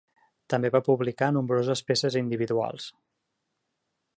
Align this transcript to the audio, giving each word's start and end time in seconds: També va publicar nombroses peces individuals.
També 0.53 0.71
va 0.75 0.81
publicar 0.87 1.27
nombroses 1.35 1.83
peces 1.91 2.17
individuals. 2.23 2.89